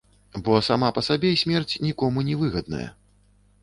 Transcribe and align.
Бо 0.47 0.55
сама 0.67 0.89
па 0.95 1.03
сабе 1.09 1.33
смерць 1.43 1.77
нікому 1.87 2.19
не 2.35 2.43
выгадная. 2.45 2.89